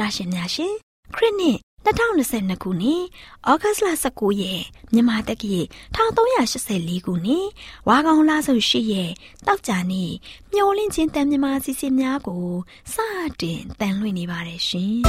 [0.00, 0.72] တာရှင်များရှင်
[1.14, 3.02] ခရစ်နှစ်2022ခုနှစ်
[3.50, 5.60] ဩဂတ်လ19ရက်မြန်မာတက္ကရာ
[5.96, 7.46] 1384ခုနှစ်
[7.88, 9.10] ဝါကောင်လဆု8ရက်
[9.46, 10.10] တောက်ကြနေ့
[10.52, 12.46] မျောလင့်ချင်းတန်မြမာစီစဉ်များကို
[12.92, 12.94] စ
[13.40, 14.96] တင်တန်လွှင့်နေပါတယ်ရှင်။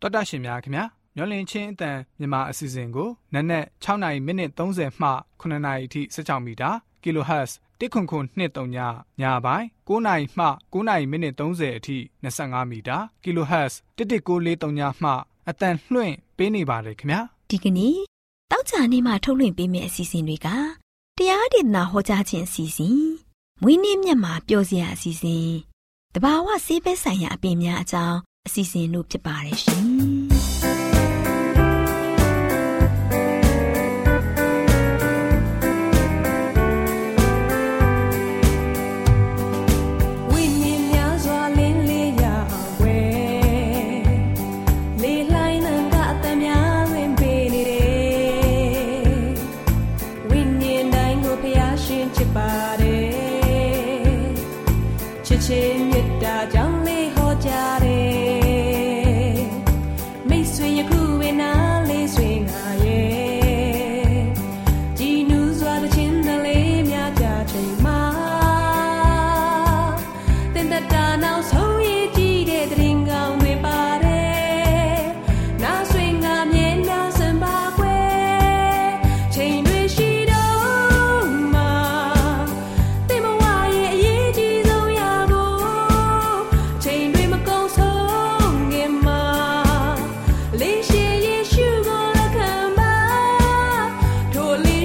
[0.00, 0.84] တော်တာရှင်များခင်ဗျာ
[1.16, 6.70] မျောလင့်ချင်းအတန်မြန်မာအစီအစဉ်ကိုနက်နက်6နာရီမိနစ်30မှ9နာရီအထိစကြောင်းမီတာ
[7.02, 8.78] kHz တစ်ခွန်ခွန်23ည
[9.20, 15.10] ညပိုင်း9နာရီမှ9နာရီမိနစ်30အထိ25မီတာ kHz 11943ညမှ
[15.48, 17.96] အတန်လွှင့်ပေးနေပါတယ်ခင်ဗျာဒီကနေ့
[18.50, 20.48] တောက်ကြနေ့မှာထုတ်လွှင့်ပေးမယ့်အစီအစဉ်တွေက
[21.18, 23.00] တရားဒေသနာဟောကြားခြင်းအစီအစဉ်
[23.62, 25.48] မွေးနေ့မြတ်မှာပြောစရာအစီအစဉ်
[26.14, 30.21] တဘာဝဆေးဘက်ဆိုင်ရာအပင်များအကြောင်းအစီအစဉ်တို့ဖြစ်ပါတယ်ရှင်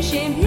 [0.07, 0.46] shame.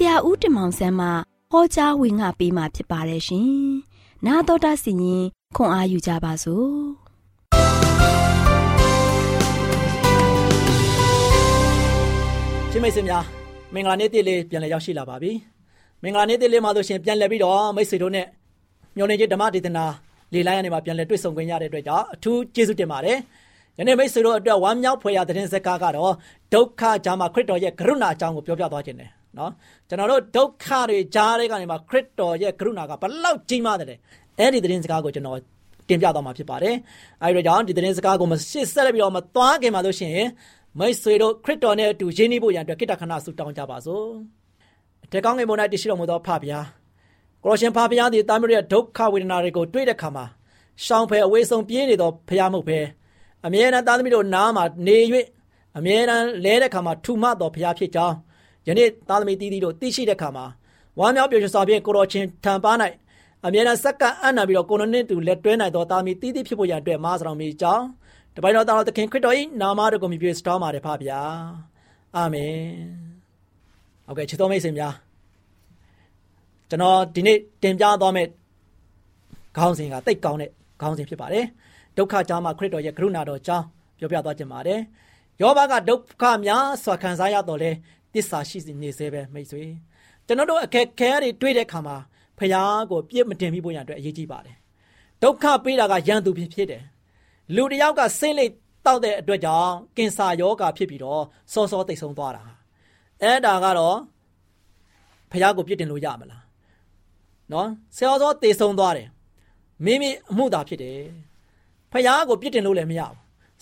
[0.06, 1.08] ရာဦးတင်မောင်ဆန်းမှ
[1.52, 3.50] ဟောကြားဝင်ငါပေးมาဖြစ်ပါတယ်ရှင်။
[4.26, 5.24] 나တော်တာစီရင်
[5.56, 6.72] ခွန်အားယူကြပါစို့။
[12.72, 13.24] ရှင်မိတ်ဆွေများ
[13.74, 15.32] မင်္ဂလာနေ့တည်းလေးပြန်လည်ရောက်ရှိလာပါပြီ
[16.04, 18.28] မင်္ဂလာနေ့တည်းလေးမှာဆိုရှင်ပြန်လည်ပြီးတော့မိတ်ဆွေတို့နဲ့
[18.98, 19.86] မျော်နေခြင်းဓမ္မဒေသနာ
[20.34, 23.18] လေလိုင်းအနေမှာပြန်လည်တွေ့ဆုံခွင့်ရတဲ့အတွက်ကြောင့်အထူးကျေးဇူးတင်ပါတယ်
[23.78, 26.14] ယနေ့မိတ်ဆွေတို့အတွက်ဝမ်းမြောက်ဖွယ်ရာသတင်းစကားကတော့
[26.54, 29.53] ဒုက္ခကြားမှာခရစ်တော်ရဲ့ကရုဏာအကြောင်းကိုပြောပြသွားခြင်းတယ် နော်
[29.89, 33.99] ကျွန်တော်တို့ဒုက္ခတွေကြားတဲ့ကနေမှာခရစ်တော်ရဲ့ကရုဏာကဘလောက်ကြီးမားတယ်
[34.39, 35.39] အဲ့ဒီသတင်းစကားကိုကျွန်တော်
[35.89, 36.75] တင်ပြသွားမှာဖြစ်ပါတယ်
[37.23, 40.29] အဲဒီတော့ကြောင့်ဒီသတင်းစကားကိုမရှစ်ဆက်ပြီးတော့မသွားခင်မှာလို့ရှိရင်
[40.79, 44.05] မိတ်ဆွေတို့ခရစ်တော်နဲ့အတူရင်းနှီးဖို့ရန်အတွက်ကိတ္တခဏဆုတောင်းကြပါစို့
[45.05, 46.67] အထက်ကောင်းငယ်ပေါ်၌တရှိတော်မူသောဖဖျား
[47.45, 50.25] ကိုရရှင်ဖဖျားသည်တာမရိယဒုက္ခဝေဒနာတွေကိုတွေ့တဲ့အခါမှာ
[50.85, 52.79] ရှောင်းဖယ်အဝေးဆုံးပြေးနေသောဖျားမှုပဲ
[53.47, 54.99] အမြဲတမ်းသားသမီးတို့နားမှာနေ၍
[55.79, 58.17] အမြဲတမ်းလဲတဲ့အခါမှာထူမတော်ဖျားဖြစ်ကြောင်း
[58.69, 60.47] ယနေ့သားသမီးတီးတီးတို့သိရှိတဲ့အခါမှာ
[60.99, 62.73] ဝမ်းမြောက်ပျော်ရွှင်စွာဖြင့်ကိုတော်ချင်းထံပါ၌
[63.47, 67.85] အမြဲတမ်းစက္ကအံ့နာပြီးတော့ကိုရိုနစ်တူလက်တွဲနိုင်သောသားသမီးတီးတီးဖြစ်ဖို့ရန်အတွက်မားဆောင်မိကြောင်း
[68.35, 71.21] တပိုင်တော်သားတော်သခင်ခရစ်တော်၏နာမတော်ကိုမြည်ပြစတောင်းပါတယ်ဖပါဗျာ
[72.17, 72.55] အာမင်
[74.07, 74.95] ဟုတ်ကဲ့ချစ်တော်မိတ်ဆွေများ
[76.71, 78.29] ကျွန်တော်ဒီနေ့တင်ပြသွားမယ့်
[79.57, 81.45] ခေါင်းစဉ်ကတိတ်ကောင်းတဲ့ခေါင်းစဉ်ဖြစ်ပါတယ်
[81.97, 83.65] ဒုက္ခကြားမှာခရစ်တော်ရဲ့ကရုဏာတော်ကြောင်း
[83.99, 84.81] ပြောပြသွားခြင်းပါတယ်
[85.41, 87.71] ယောဘကဒုက္ခများစွာခံစားရတော့လဲ
[88.17, 89.65] တစ္ဆာရှိနေစေပဲမိတ်ဆွေ
[90.27, 91.97] ကျွန်တော်တို့အခက်ခဲတွေတွေ့တဲ့အခါမှာ
[92.39, 92.55] ဖះ
[92.91, 94.57] ကိုပြစ်မတင်မိဖို့ရအတွက်အရေးကြီးပါတယ်
[95.23, 96.83] ဒုက္ခပေးတာကရန်သူဖြစ်ဖြစ်တယ်
[97.55, 98.53] လူတယောက်ကစိတ်လိတ်
[98.87, 101.23] တောက်တဲ့အတွက်ကြောင့်ကင်ဆာယောဂါဖြစ်ပြီးတော့
[101.53, 102.43] စောစောသိဆုံးသွားတာ
[103.23, 103.97] အဲ့ဒါကတော့
[105.31, 106.45] ဖះကိုပြစ်တင်လို့ရမလား
[107.53, 109.09] နော်စောစောသိဆုံးသွားတယ်
[109.85, 110.99] မိမိအမှုသာဖြစ်တယ်
[111.93, 113.19] ဖះကိုပြစ်တင်လို့လည်းမရဘူး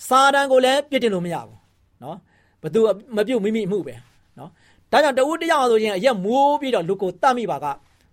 [0.07, 1.57] စာတန်ကိုလည်းပြစ်တင်လို့မရဘူး
[2.03, 2.17] နော်
[2.61, 2.79] ဘသူ
[3.15, 3.95] မပြုတ်မိမိအမှုပဲ
[4.39, 4.49] နော်
[4.91, 7.65] ဒါကြောင့်တဦးတယောက်ဆိုရင်အရက်မိုးပြီးတော့လူကိုတတ်မိပါက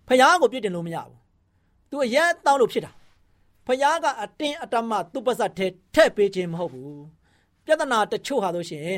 [0.09, 1.19] ဖះကိုပြစ်တင်လို့မရဘူး။
[1.91, 2.93] तू အရက်တောင်းလို့ဖြစ်တာ။
[3.67, 6.99] ဖះကအတင်းအတမသူ့ပါစထဲထက်ပေးခြင်းမဟုတ်ဘူး။
[7.65, 8.89] ပြဿနာတချို့ဟာဆိုရှင်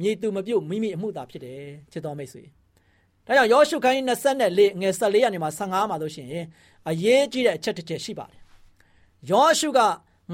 [0.00, 2.42] မြေသူမပြုတ်မိမိအမှုသာဖြစ်တယ်ချစ်တော်မိတ်ဆွေ။
[3.26, 6.28] ဒါကြောင့်ယောရှုခိုင်း24ငယ်14ရာနေမှာ15မှာဆိုရှင်
[6.88, 8.42] အရေးကြီးတဲ့အချက်တစ်ချက်ရှိပါတယ်။
[9.30, 9.80] ယောရှုက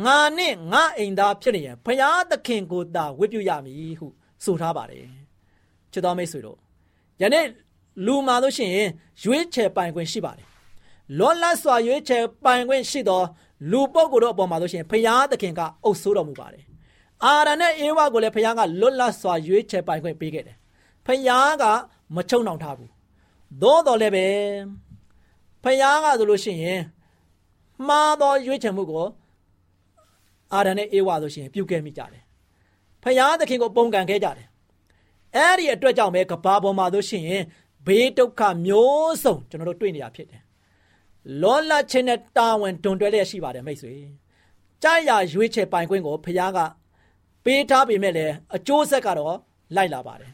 [0.05, 4.07] ငါနဲ့ငါအိမ်သားဖြစ်နေရင်ဖျားသခင်ကိုသာဝတ်ပြုရမည်ဟု
[4.45, 5.07] ဆိုထားပါတယ်။
[5.93, 6.59] ချစ်တော်မိတ်ဆွေတို့
[7.23, 7.47] ယနေ့
[8.07, 8.89] လူမှာလို့ရှိရင်
[9.25, 10.47] ရွေးချယ်ပိုင်ခွင့်ရှိပါတယ်
[11.19, 13.23] လောလတ်စွာရွေးချယ်ပိုင်ခွင့်ရှိသော
[13.71, 16.65] လူပုဂ္ဂိုလ်တို့အပေါ်မှာလို့ရှိရင်ဖရာသခင်ကအုပ်ဆိုးတော်မူပါတယ်
[17.25, 20.57] အာရနဲ့အေဝါကိုလည်းဖရာကလွတ်လပ်စွာရွေးချယ်ပိုင်ခွင့်ပေးခဲ့တယ်
[21.07, 21.65] ဖရာက
[22.15, 22.91] မချုံနှောင်ထားဘူး
[23.63, 24.27] သို့တော်လည်းပဲ
[25.65, 26.81] ဖရာကဆိုလို့ရှိရင်
[27.89, 29.07] မှားသောရွေးချယ်မှုကို
[30.53, 32.23] အာရနဲ့အေဝါဆိုရှင်ပြုခဲ့မိကြတယ်
[33.03, 34.47] ဖရာသခင်ကိုပုံကန်ခဲ့ကြတယ်
[35.37, 37.25] အဲ့ဒီအတွက်ကြောင့်ပဲကဘာပေါ်မှာဆိုရှင်
[37.87, 40.43] ဘေးဒုက္ခမျိုးစုံကျွန်တော်တို့တွေ့နေရဖြစ်တယ်
[41.43, 43.95] လောလချင်းနဲ့တာဝန်တွန်တွဲလျက်ရှိပါတယ်မိတ်ဆွေ
[44.83, 46.59] ကြာရရွေးချယ်ပိုင်ခွင့်ကိုဖခင်က
[47.45, 49.37] ပေးထားပေမဲ့လည်းအကျိုးဆက်ကတော့
[49.77, 50.33] လိုက်လာပါတယ်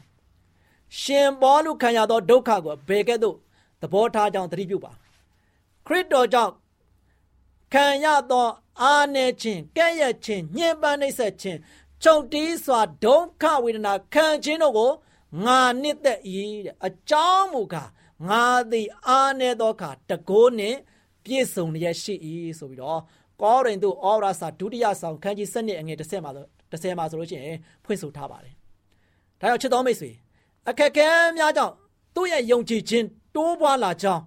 [1.01, 3.35] ရှင်ဘောလူခံရသောဒုက္ခကိုဘယ်ကဲ့သို့
[3.81, 4.91] သဘောထားကြောင်းသတိပြုပါ
[5.87, 6.53] ခရစ်တော်ကြောင့်
[7.73, 8.47] ခံရသော
[8.81, 11.59] အာနေခြင်းကဲ့ရဲ့ခြင်းညှဉ်းပန်းနှိပ်စက်ခြင်း
[12.03, 14.91] ခြုံတီးစွာဒုက္ခဝေဒနာခံခြင်းတို့ကို
[15.45, 16.19] ငါနှစ်သက်၏
[16.65, 17.89] တဲ့အကြောင်းမူကား
[18.29, 20.77] ငါသည်အာနေသောအခါတကိုးနှင့်
[21.23, 22.15] ပြည့်စုံရရှိ၏
[22.59, 23.01] ဆိုပြီးတော့
[23.41, 26.31] ကောရိန္သုဩဝါစာဒုတိယဆောင်ခန်းကြီး7အငယ်30မှာ
[26.71, 28.53] 30မှာဆိုလို့ရှိရင်ဖွင့်ဆိုထားပါတယ်။
[29.41, 30.11] ဒါကြောင့်ချစ်တော်မိတ်ဆွေ
[30.69, 31.73] အခက်ခဲများကြောင့်
[32.15, 34.23] သူ့ရဲ့ယုံကြည်ခြင်းတိုးပွားလာကြောင်း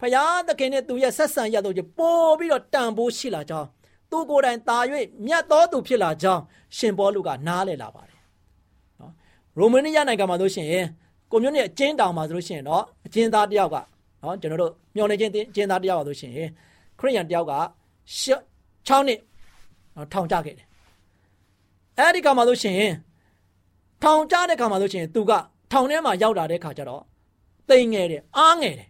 [0.00, 3.68] ဖယားသခင်နဲ့သူရဲ့ဆက်ဆံရတော့ပို့ပြီးတော့တန်ဖိုးရှိလာကြောင်း
[4.14, 4.78] သူကိုယ်တိုင်တာ၍
[5.26, 6.42] မြတ်တော်သူဖြစ်လာကြောင်း
[6.76, 8.20] ရှင်ဘောလူကနားလည်လာပါတယ်
[9.58, 10.68] ရိုမနီးယားနိုင်ငံမှာဆိုရှင်
[11.30, 13.76] ကွန်မြူနတီအကျဉ်းတောင်မှာဆိုလို့ရှိရင်တော့အကျဉ်းသားတယောက်က
[14.22, 16.32] နော်ကျွန်တော်တို့မျောနေချင်းအကျဉ်းသားတယောက်ပါဆိုရှင်
[16.98, 17.52] ခရိယန်တယောက်က
[18.88, 19.18] 6နှစ်
[20.12, 20.66] ထောင်ကျခဲ့တယ်
[21.98, 22.78] အဲ့ဒီကမှာဆိုရှင်
[24.02, 25.32] ထောင်ကျတဲ့ကမှာဆိုရှင်သူက
[25.72, 27.02] ထောင်ထဲမှာရောက်လာတဲ့ခါကျတော့
[27.70, 28.88] တိမ်ငယ်တယ်အားငယ်တယ်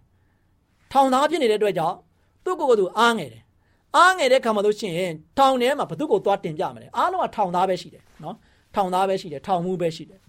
[0.92, 1.96] ထောင်သားဖြစ်နေတဲ့အတွက်ကြောင့်
[2.44, 3.43] သူ့ကိုယ်ကိုယ်သူအားငယ်တယ်
[3.96, 8.36] အားငယ်တဲ့ခါမှာဆိုရှင်ထောင်ထဲမှာဘသူ့ကိုသွားတင်ပြမလဲအားလုံးကထောင်သားပဲရှိတယ်နော်
[8.74, 10.20] ထောင်သားပဲရှိတယ်ထောင်မှုပဲရှိတယ်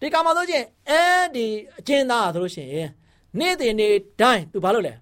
[0.00, 1.02] ဒီကမှာဆိုချင်းအဲ
[1.36, 1.46] ဒီ
[1.78, 2.88] အကျဉ်းသားဆိုလို့ရှိရင်
[3.38, 4.94] နေ့တင်နေ့တိုင်းသူဘာလုပ်လဲ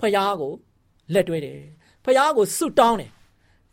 [0.00, 0.52] ဖယားကို
[1.14, 1.58] လက်တွဲတယ်
[2.04, 3.10] ဖယားကိုဆုတောင်းတယ်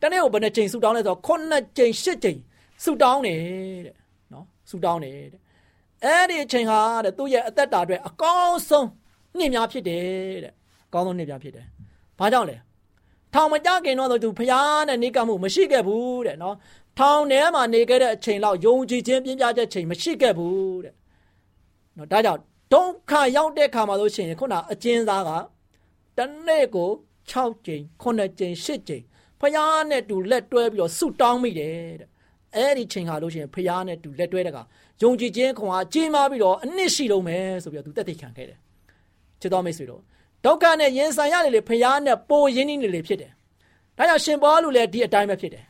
[0.01, 2.39] တနေ့ကိုဘယ်နှချိန်ဆုတောင်းလဲဆိုတော့ခုနှစ်ချိန်ရှစ်ချိန်
[2.83, 3.39] ဆုတောင်းတယ်
[3.85, 3.95] တဲ့
[4.33, 5.41] နော်ဆုတောင်းတယ်တဲ့
[6.03, 8.87] အဲ့ဒီအချိန်ဟာတဲ့သူ့ရဲ့အသက်တာအတွက်အကောင်းဆုံး
[9.37, 10.03] နှစ်များဖြစ်တယ်
[10.43, 10.53] တဲ့
[10.87, 11.65] အကောင်းဆုံးနှစ်များဖြစ်တယ်
[12.19, 12.57] ဘာကြောင့်လဲ
[13.33, 16.55] ထောင်မကြခင်တော့သူဖျားနဲ့နေကမှုမရှိခဲ့ဘူးတဲ့နော်
[16.99, 20.93] ထောင်ထဲမှာနေခဲ့တဲ့အချိန်လောက်ယုံကြည်ခြင်းပြင်းပြချက်ချိန်မရှိခဲ့ဘူးတဲ့
[21.97, 22.41] နော်ဒါကြောင့်
[22.73, 25.29] ဒုက္ခရောက်တဲ့ခါမှာလို့ရှိရင်ခုနအကျဉ်းသားက
[26.17, 26.89] တနေ့ကို
[27.31, 29.03] 6ကြိမ်9ကြိမ်10ကြိမ်
[29.39, 32.09] ဖယားနဲ့တူလက်တွဲပြီးတော့ဆုတောင်းမိတယ်တဲ့
[32.55, 34.59] အဲ့ဒီချိန်ဟာလို့ရှိရင်ဖခင်နဲ့တူလက်တွဲတဲ့က
[35.01, 38.59] ယုံကြည်ခြင်းခွန်အားကြီးမားပြီးတော့အနှစ်ရှိလုံးမယ်ဆိုပြီးတော့သူတက်သိခံခဲ့တယ်
[39.41, 40.01] ချစ်တော်မိတ်ဆွေတို့
[40.45, 43.31] ဒုက္ခနဲ့ရင်ဆိုင်ရလေလေဖခင်နဲ့ပိုရင်းနှီးနေလေဖြစ်တယ်
[43.97, 45.65] ဒါကြောင့်ရှင်ဘောလူလည်းဒီအတိုင်းပဲဖြစ်တယ်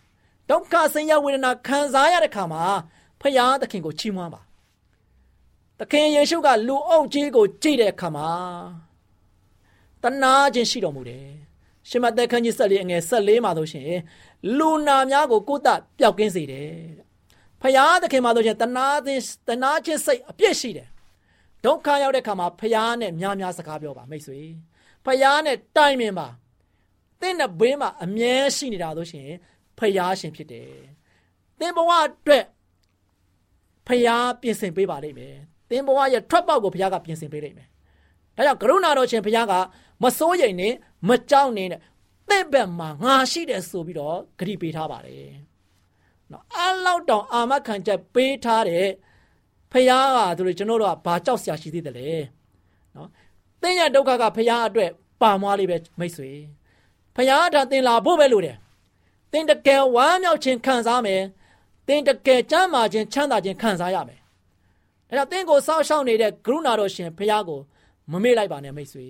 [0.50, 2.64] ဒုက္ခဆင်းရဲဝေဒနာခံစားရတဲ့ခါမှာ
[3.22, 4.42] ဖခင်သခင်ကိုချီးမွမ်းပါ
[5.80, 8.30] သခင်ယေရှုကလူအုပ်ကြီးကိုကြည့်တဲ့အခါမှာ
[10.04, 11.28] တနာခြင်းရှိတော်မူတယ်
[11.90, 13.92] ရှင်မသက်ခန်းကြီးဆက်လေးအငယ်ဆက်လေးမှာဆိုရှင်
[14.58, 16.72] လူနာများကိုကိုယ်တပျောက်ကင်းစေတယ်
[17.62, 20.88] ဖယားသခင်မှာဆိုရှင်တနာခြင်းတနာခြင်းစိတ်အပြည့်ရှိတယ်
[21.66, 24.40] ဒုက္ခရောက်တဲ့ခါမှာဖယားနဲ့များများစကားပြောပါမိတ်ဆွေ
[25.06, 26.28] ဖယားနဲ့တိုင်ပင်ပါ
[27.22, 29.30] သင်တဲ့ဘေးမှာအမြဲရှိနေတာဆိုရှင်
[29.80, 30.72] ဖယားရှင်ဖြစ်တယ်
[31.60, 32.46] သင်ဘဝအတွက်
[33.88, 35.36] ဖယားပြင်ဆင်ပေးပါလိမ့်မယ်
[35.70, 37.68] သင်ဘဝရဲ့ထွက်ပေါက်ကိုဘုရားကပြင်ဆင်ပေးလိမ့်မယ်။
[38.36, 39.54] ဒါကြောင့်ကရုဏာတော်ရှင်ဘုရားက
[40.04, 40.74] မစိုးရိမ်နဲ့
[41.08, 41.70] မကြောက်နဲ့
[42.30, 45.32] သင့်ဘက်မှာငါရှိတယ်ဆိုပြီးတော့ဂရုပေးထားပါတယ်။
[46.32, 48.88] နော်အလောက်တောင်အာမခံချက်ပေးထားတဲ့
[49.72, 52.10] ဖះကသူတို့ကျွန်တော်တို့ကဘာကြောက်စရာရှိသေးတယ်လဲ။
[52.96, 53.10] နော်
[53.62, 56.30] သင်ရဲ့ဒုက္ခကဖះအတွက်ပါမွားလေးပဲမိတ်ဆွေ။
[57.16, 58.56] ဖះထာသင်လာဖို့ပဲလို့တယ်။
[59.32, 61.22] သင်တကယ်ဝမ်းမြောက်ခြင်းခံစားမယ်။
[61.88, 64.20] သင်တကယ်ကြမ်းမာခြင်းချမ်းသာခြင်းခံစားရမယ်။
[65.10, 67.60] ဒါကြောင့်သင်ကိုစောင့်ရှောက်နေတဲ့ကရုဏာတော်ရှင်ဖះကို
[68.12, 69.08] မမေ့လိုက်ပါနဲ့မိတ်ဆွေ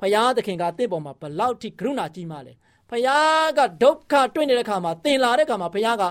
[0.00, 2.52] ဖယားသခင်ကတင့်ပေါ်မှာဘလောက်ထိကရုဏာကြီးမှလဲ
[2.90, 6.04] ဖယားကဒုက္ခတွေ့နေတဲ့ခါမှာတင်လာတဲ့ခါမှာဖယားက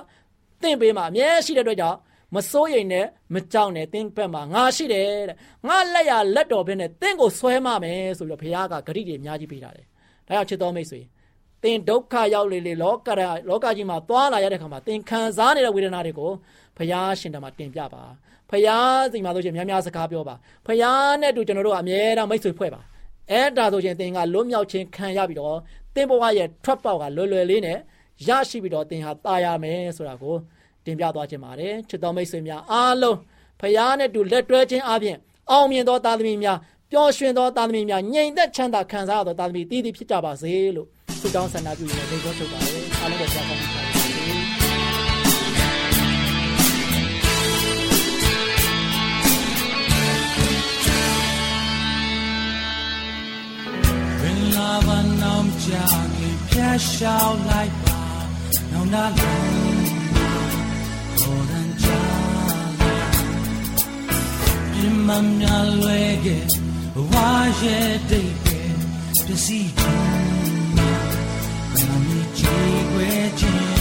[0.64, 1.98] တင့်ပေးမှာအမြဲရှိတဲ့အတွက်ကြောင့်
[2.35, 5.37] မစိုးရိမ်နဲ့မကြောက်နဲ့တင်းဘက်မှာငါရှိတယ်တဲ့
[5.69, 9.87] ငါလက်ရလက်တော်ဘက်နဲ့တင်းကိုဆွဲမမယ်ဆိုပြီးတော့ဘုရားကဂရိတွေအများကြီးပေးတာတယ်
[10.29, 11.01] ဒါကြောင့်ချစ်တော်မိတ်ဆွေ
[11.63, 16.31] တင်းဒုက္ခရောက်လေလေလောကရလောကကြီးမှာသွားလာရတဲ့ခါမှာတင်းခံစားနေတဲ့ဝေဒနာတွေကို
[16.77, 18.03] ဘုရားရှင်တော်မှာတင်ပြပါ
[18.51, 20.35] ဖယားစီမှာဆိုရှင်များများစကားပြောပါ
[20.67, 22.81] ဖယားနဲ့တူကျွန်တော်တို့ကအမြဲတမ်းမိတ်ဆွေဖွဲ့ပါ
[23.31, 25.57] အဲ့ဒါဆိုရှင်သင်ကလွတ်မြောက်ခြင်းခံရပြီးတော့
[25.95, 27.79] သင်ဘဝရဲ့ထွက်ပေါက်ကလွယ်လွယ်လေးနဲ့
[28.29, 30.37] ရရှိပြီးတော့သင်ဟာตายရမယ်ဆိုတာကို
[30.88, 33.18] တင်ပြသွားခြင်းပါတယ်ချစ်တော်မိတ်ဆွေများအားလုံး
[33.62, 35.18] ဖယားနဲ့တူလက်တွဲခြင်းအပြင်
[35.52, 36.58] အောင်မြင်သောသားသမီးများ
[36.92, 40.88] ပျော်ရွှင်သောသားသမီးများငြိမ်သက်ချမ်းသာခံစားရသောသားသမီးတည်တည်ဖြစ်ကြပါစေလို့
[41.22, 44.38] ဆုတောင်းဆန္ဒပြုရတဲ့ဒေသထုတ်ပါတယ်အားလုံးကိုကြောက်ပါကြပါစေ
[54.88, 55.72] ဘာနောင်ကြ
[56.14, 59.67] နေဖြတ်ရှောက်လို
[64.82, 65.46] ပြမမြ
[65.82, 66.28] လွယ်က
[67.12, 67.32] ဝါ
[67.62, 68.60] ရဲ့ဒိတ်ပဲ
[69.28, 70.00] တစီချင်
[71.76, 73.77] ဘယ်မှာကြည့်ွယ်ချင်း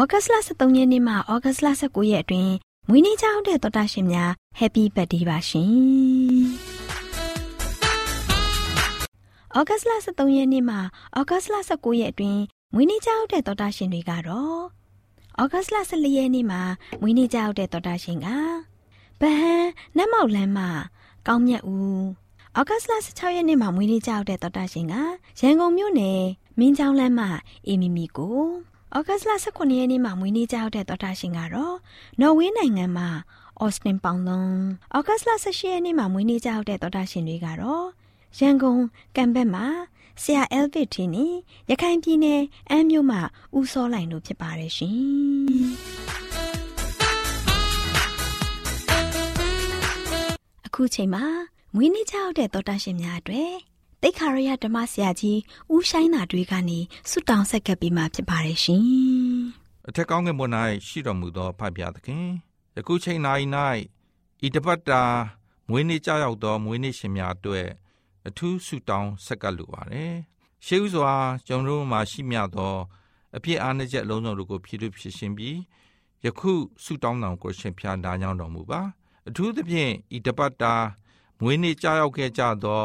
[0.00, 2.54] ဩဂတ်စ်လ23ရက်နေ့မှဩဂတ်စ်လ19ရက်အတွင်း
[2.88, 5.72] မွေးနေ့ကြောင်းတဲ့တော်တာရှင်များ Happy Birthday ပါရှင်။
[9.56, 10.76] ဩဂတ်စ်လ23ရက်နေ့မှ
[11.18, 12.40] ဩဂတ်စ်လ19ရက်အတွင်း
[12.74, 14.60] မွေးနေ့ကြောင်းတဲ့တော်တာရှင်တွေကတော့
[15.40, 16.60] ဩဂတ်စ်လ14ရက်နေ့မှာ
[17.00, 18.28] မွေးနေ့ကြောက်တဲ့တော်တာရှင်က
[19.20, 20.68] ဗဟန်းနတ်မောက်လမ်းမှာ
[21.26, 22.02] ကောင်းမြတ်ဦး
[22.58, 24.94] ဩဂတ်စ်လ16ရက်နေ့မှာမွေးနေ့ကြောက်တဲ့တော်တာရှင်က
[25.40, 26.22] ရန်ကုန်မြို့နယ်
[26.58, 27.28] မင်းချောင်းလမ်းမှာ
[27.66, 28.42] အေမီမီကို
[28.96, 31.76] ဩဂတ်စ်လ18ရက်နေ့မှာမွေးနေ့ကြောက်တဲ့တော်တာရှင်ကတော့
[32.20, 33.08] နော်ဝေးနိုင်ငံမှာ
[33.60, 34.52] အော်စတင်ပေါင်လုံး
[34.96, 37.86] ဩဂတ်စ်လ18ရက်နေ့မှာမွေးနေ့ကြောက်တဲ့တော်တာရှင်တွေကတော့
[38.38, 38.80] ရန်ကုန်
[39.16, 39.66] ကံဘက်မှာ
[40.22, 41.26] ဆရာအယ်ဗစ်ထင်းနီ
[41.70, 43.20] ရခိုင်ပြည်နယ်အမ်းမြို့မှာ
[43.56, 44.96] ဦးစောလိုင်တို့ဖြစ်ပါတယ်ရှင်
[50.66, 51.24] အခုချိန်မှာ
[51.74, 53.67] မွေးနေ့ကြောက်တဲ့တော်တာရှင်များအတွက်
[54.02, 55.38] တိတ်ခါရရဓမ္မဆရာကြီး
[55.72, 56.78] ဦးဆိုင်သာတွေကနေ
[57.10, 58.84] ဆုတောင်းဆက်ကပ်ပြီးမှဖြစ်ပါတယ်ရှင်
[59.88, 60.46] အထက်ကောင်းကင်ဘုံ၌
[60.86, 62.24] ရှိတော်မူသောဖဖျားသခင်
[62.76, 63.20] ယခုချိန်၌၌
[64.46, 65.02] ဤတပတ်တာ
[65.68, 67.68] မွေးနေ့ကြောက်သောမွေးနေ့ရှင်များအတွက်
[68.28, 70.14] အထူးဆုတောင်းဆက်ကပ်လိုပါတယ်
[70.66, 71.12] ရှေးဥစွာ
[71.46, 72.74] ကျွန်တော်တို့မှာရှိမြသော
[73.36, 75.56] အပြစ်အားနည်းချက်အလုံးစုံတို့ကိုဖြည့်ထုတ်ဖြစ်ရှင်ပြီး
[76.24, 76.52] ယခု
[76.84, 78.80] ဆုတောင်းတော်ကိုရှင်ဖျားနားကြောင်းတော်မူပါ
[79.28, 80.74] အထူးသဖြင့်ဤတပတ်တာ
[81.40, 82.84] မွေးနေ့ကြောက်ခဲ့ကြသော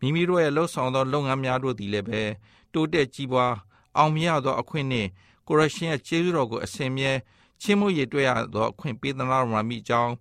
[0.00, 2.22] မိမိတို့ရဲ့လှုပ်ဆောင်သောလုပ်ငန်းများတို့သည်လည်းပဲ
[2.72, 3.54] တိုးတက်ကြီးပွား
[3.96, 5.08] အောင်မြတ်သောအခွင့်နှင့်
[5.48, 7.12] ကိုရရှင်ရဲ့ကျေးဇူးတော်ကိုအစဉ်မြဲ
[7.62, 10.12] ချင်းမှုရတွေ့ရသောအခွင့်ပေးသနာတော်မှာမိကြောင်း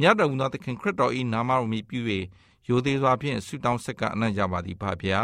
[0.00, 2.00] မြတ်တော်မူသောသခင်ခရစ်တော်၏နာမတော်မြည်ပြု၍
[2.68, 5.22] ရိုသေစွာဖြင့်ဆုတောင်းဆက်ကအနံ့ကြပါသည်ဖဗျာ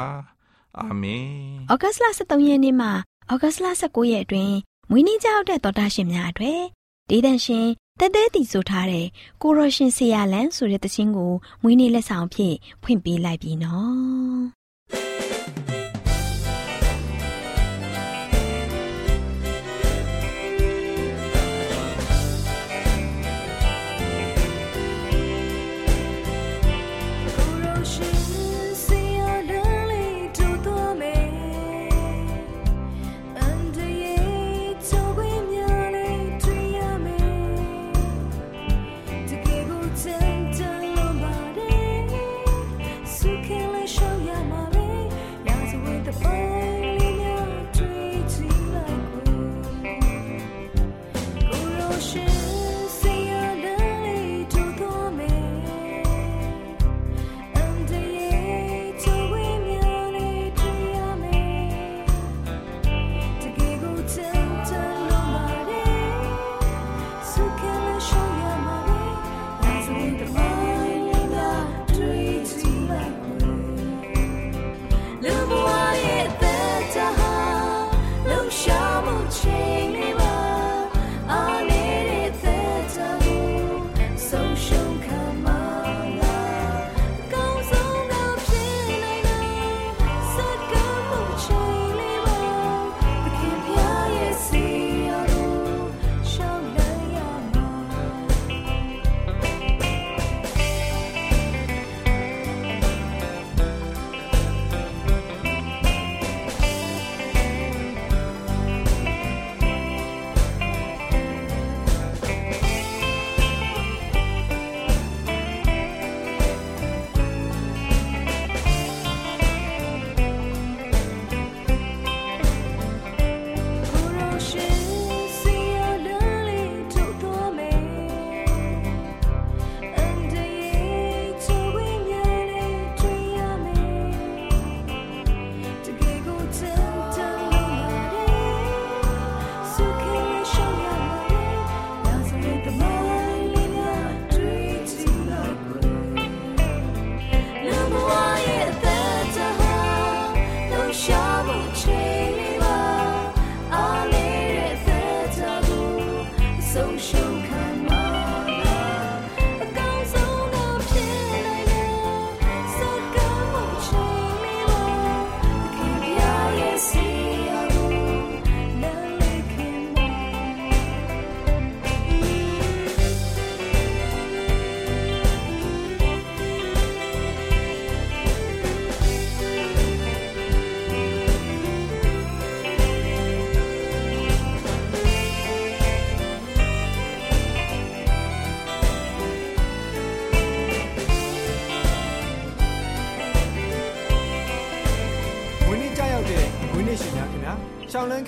[0.79, 1.27] အာမင်
[1.73, 2.88] ဩဂတ်လ23ရက်နေ့မှ
[3.33, 4.55] ဩဂတ်လ19ရက်အတွင်း
[4.91, 6.61] မွေးနေ့ကြောက်တဲ့တော်တာရှင်များအတွေ့
[7.11, 7.67] ဒေသရှင်
[8.03, 9.07] တဲတဲတီဆိုထားတဲ့
[9.43, 14.62] ကိုရရှင်ဆရာလန်ဆိုတဲ့တခြင်းကိုမွေးနေ့လက်ဆောင်ဖြင့်ဖွင့်ပေးလိုက်ပြီနော်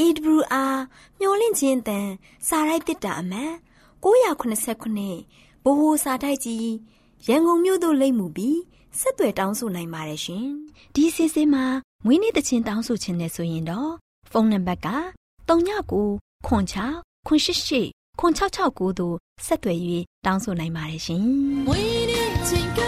[0.00, 0.76] AWR
[1.20, 2.08] မျော်လင့်ခြင်းတန်
[2.48, 3.52] စာရိုက်တစ်တာအမှန်
[4.04, 6.68] 989ဘိုဟိုစာတိုက်ကြီး
[7.26, 8.58] ရန်ကုန်မြို့သို့လိမ့်မှုပြီး
[8.98, 10.46] ဆက်သွယ်တောင်းဆိုနိုင်ပါတယ်ရှင်
[10.94, 11.64] ဒီအစီအစဉ်မှာ
[12.04, 13.92] မွေးနေ့တချင်းတောင်းဆိုခြင်းနဲ့ဆိုရင်တော့
[14.30, 14.88] ဖုန်းနံပါတ်က
[15.48, 19.78] 39ခွန်6ခွန်88ခွန်669တို့ဆက်သွယ်၍
[20.26, 21.24] တောင်းဆိုနိုင်ပါတယ်ရှင်။
[21.66, 22.87] မွေးနေ့ချင်းကရောက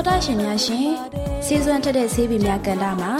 [0.00, 0.88] တော်တာရှင်များရှင်
[1.46, 3.12] စီစွမ်းထက်တဲ့ဆေးပင်များကန်တာမှာ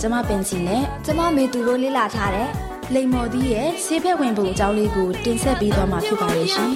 [0.00, 2.48] ကျမပင်စီနဲ့ကျမမေသူတို့လေ့လာထားတဲ့
[2.94, 6.70] လိမ္မော်သီးရဲ့ဆေးဖက်ဝင်ပုံအကြောင်းလေးကိုတင်ဆက်ပေးသွားမှာဖြစ်ပါရဲ့ရှင်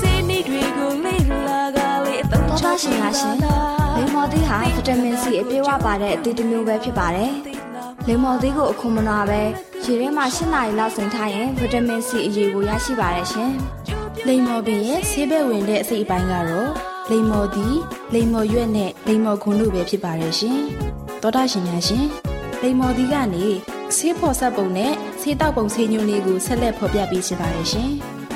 [0.00, 3.36] စေနေတွေကိုလေ့လာကလေးအသုံးတော်ချတာရှင်များရှင်
[3.96, 7.32] လိမ္မော်သီးဟာဗီတာမင်စီအပြည့်အဝပါတဲ့အသီးတစ်မျိုးပဲဖြစ်ပါတယ်
[8.06, 9.40] လိမ္မော်သီးကိုအခုမနာပဲ
[9.84, 13.52] ရေထဲမှာ၈နာရီလောက်စိမ်ထားရင်ဗီတာမင်စီအရေးကိုရရှိပါတယ်ရှင်
[14.26, 17.76] လိမ္မော်ပင်ရဲ့ဆေးဘက်ဝင်တဲ့အစိတ်အပိုင်းကတော့ လိမ္မော်သီး
[18.14, 20.58] လိမ္မော်ရွက်နဲ့လိမ္မော်ခွန်တို့ပဲဖြစ်ပါတယ်ရှင်
[21.22, 22.06] တော်တာရှင်များရှင်
[22.62, 23.46] လိမ္မော်သီးကနေ
[23.96, 27.90] ဆေးဖော်ဆက်ပုံနဲ့ဆေးတောက်ပုံဆေးညွှန်းလေးကိုဆက်လက်ဖော်ပြပေးချင်ပါတယ်ရှင်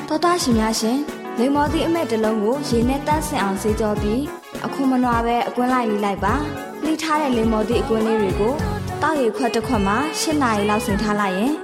[0.08, 0.98] တော်တာရှင်များရှင်
[1.38, 4.22] လိမ္မော်သီးအမက်တစ်လုံးကိုရေနဲ့တန့်စင်အောင်ဆေးကြောပြီး
[4.64, 6.34] အခုမနွားပဲအကွင်းလိုက်လေးလိုက်ပါ
[6.84, 8.54] လှိထားတဲ့လိမ္မော်သီးအကွင်းလေးတွေကို
[9.02, 11.63] တောက်ရီခွက်တစ်ခွက်မှာ၈နာရီလောက်ဆင်ထားလိုက်ရင်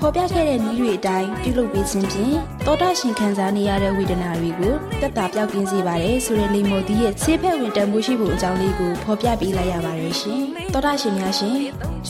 [0.00, 10.42] ဖော်ပြခဲ့တဲ့နည်းတွေအတိုင်းပြုလုပ်ပေးခြင်းဖြင့်တောတာရှင်ခံစားနေရတဲ့ဝေဒနာတွေကိုတက်တာပြောက်ကင်းစေပါတယ်ဆိုတဲ့လိမ္မော်သီးရဲ့ဆေးဖက်ဝင်တန်ဖိုးရှိဖို့အကြောင်းလေးကိုဖော်ပြပေးလိုက်ရပါတယ်ရှင်
[10.74, 11.56] တောတာရှင်များရှင်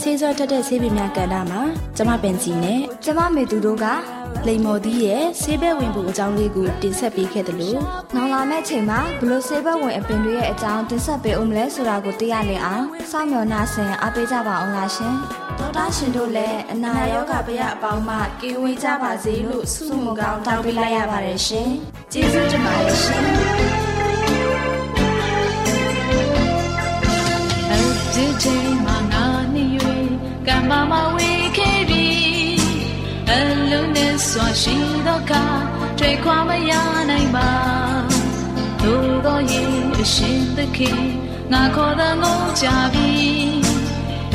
[0.00, 1.62] ဆေးစောတက်တဲ့ဆေးပင်များကဏ္ဍမှာ
[1.96, 3.86] ကျမပင်စီနဲ့ကျမမေသူတို့က
[4.46, 7.80] လိမ္မော်သီးရဲ့ဆေးဘက်ဝင်ဖို့အကြောင်းလေးကိုတင်ဆက်ပေးခဲ့တယ်လို့
[8.14, 15.14] နောက်လာမယ့်ချိန်မှာဘလို့ဆေးဘက်ဝင်အပင်တွေရဲ့အကြောင်းတင်ဆက်ပေးအောင်မလဲဆိုတာကိုသိရလင်အောင်စောင့်မျှော်နှာဆင်အားပေးကြပါအောင်လားရှင်
[15.58, 21.70] ဒေါက်တာရှင်တို့လည်းအနာရောဂါပြရအပေါင်းမှကင်းဝေးကြပါစေလို့ဆုမွန်ကောင်းတောင်းပေးလိုက်ရပါတယ်ရှင်
[22.12, 23.22] ကျေးဇူးတင်ပါတယ်ရှင်
[28.14, 29.64] ဒီချိန်မှာငါနေ၍
[30.46, 31.37] ကမ္မမဝေ
[34.40, 35.32] စွာရှိတော့က
[35.98, 36.72] တွေ့ခွာမရ
[37.10, 37.50] နိုင်ပါ
[38.82, 41.00] တို့တော့ရဲ့အရှင်သခင်
[41.52, 43.10] ငါခေါ်တဲ့ငိုကြပြီ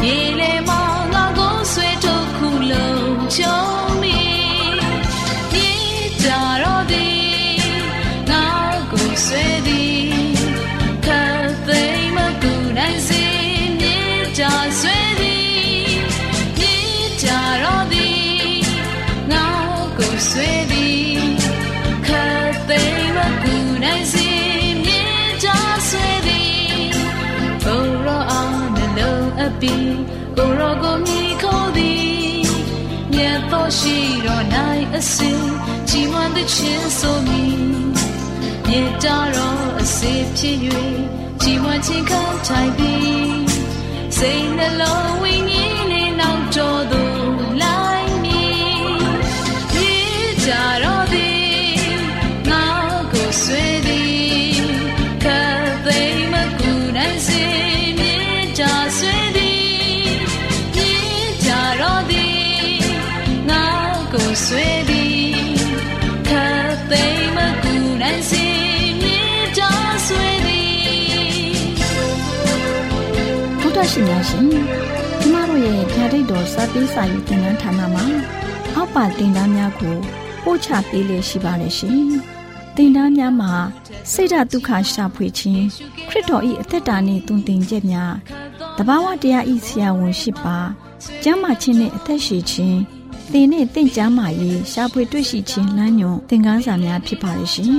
[0.03, 3.72] ရေလေမောင်ငါကိုဆွေထုတ်ခုလုံးချုံ
[29.63, 29.75] ပီ
[30.37, 32.45] ကိုရောကိုမြည်ခေါ်သည်
[33.11, 35.43] မြတ်တော်ရှိတော်နိုင်အစဉ်
[35.89, 37.57] ကြီးမွန်တဲ့ချင်းဆိုမည်
[38.67, 40.57] မြေတားတော်အစေဖြစ်၍
[41.41, 43.45] ကြီးမွန်ချင်းခံထိုင်ပြီး
[44.17, 45.72] စိတ်နှလုံးဝိညာဉ်
[73.83, 74.45] တာရှင်များရှင်
[75.21, 78.03] ကျမတို့ရဲ့ဓာတ်တော်စပေးစာယူတင်နန်းဌာနမှာ
[78.75, 79.97] အောက်ပါတင်ဒားများကို
[80.43, 82.03] ပို့ချပေးလေရှိပါတယ်ရှင်
[82.75, 83.53] တင်ဒားများမှာ
[84.11, 85.65] ဆိဒ္ဓတုခရှာဖွေခြင်း
[86.09, 88.13] ခရစ်တော်၏အသက်တာနှင့်တုန်တင်ကြများ
[88.77, 90.57] တဘာဝတရားဤဆရာဝန်ရှိပါ
[91.23, 92.79] ကျမ်းမာခြင်းနှင့်အသက်ရှိခြင်း
[93.31, 97.73] သင်နဲ့တင့်ကြမာရေးရှားဖွေတွေ့ရှိခြင်းလမ်းညွန်သင်ခန်းစာများဖြစ်ပါရဲ့ရှင်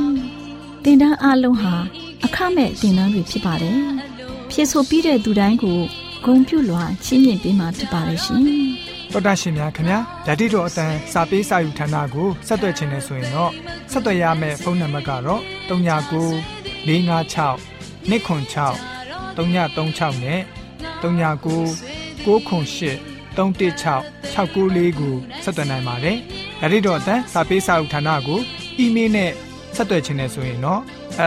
[0.84, 1.74] ။တင်ဒန်းအလုံးဟာ
[2.24, 3.78] အခမဲ့တင်ဒန်းတွေဖြစ်ပါတယ်။
[4.56, 5.78] ဖြစ်ဆိုပြီးတဲ့သူတိုင်းကို
[6.24, 8.40] ဂုံပြုလွှာချင်းမြင့်ပေးမှာဖြစ်ပါရဲ့ရှင်။
[9.12, 13.52] တော်တာရှင်များခင်ဗျာဓာတိတော်အတန်းစာပေးစာယူဌာနကိုဆက်သွယ်ခြင်းနဲ့ဆိုရင်တော့
[13.90, 15.70] ဆက်သွယ်ရမယ့်ဖုန်းနံပါတ်ကတော့39
[16.86, 17.58] 656
[18.08, 18.76] 296
[19.36, 20.40] 336နဲ့
[21.02, 21.04] 39
[22.24, 22.98] 698
[23.34, 25.14] 316 694ကို
[25.44, 26.16] ဆက်သွင်းနိုင်ပါတယ်။
[26.60, 28.40] ဒါ့အပြင်တော့အတန်းစာပေးစာဥထာဏာကို
[28.78, 29.30] အီးမေးလ်နဲ့
[29.76, 30.80] ဆက်သွယ်ခြင်းနဲ့ဆိုရင်တော့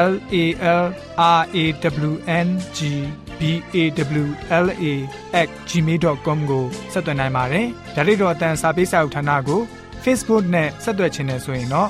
[0.09, 0.35] l a
[0.81, 0.85] l r
[1.21, 1.63] a
[2.07, 2.11] w
[2.45, 2.79] n g
[3.39, 3.41] b
[3.75, 3.77] a
[4.21, 4.25] w
[4.65, 4.85] l a
[5.69, 9.61] @gmail.com ကိုဆက်သွင်းနိုင်ပါတယ်။ဒါ့အပြင်တော့အတန်းစာပေးစာဥထာဏာကို
[10.03, 11.89] Facebook နဲ့ဆက်သွယ်ခြင်းနဲ့ဆိုရင်တော့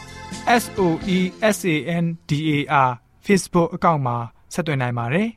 [0.62, 0.82] s o
[1.18, 1.20] e
[1.58, 2.52] s a n d a
[2.88, 2.92] r
[3.26, 4.18] Facebook အကောင့်မှာ
[4.54, 5.30] ဆက်သွင်းနိုင်ပါတယ်။